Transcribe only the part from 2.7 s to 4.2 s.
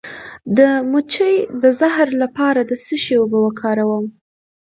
څه شي اوبه وکاروم؟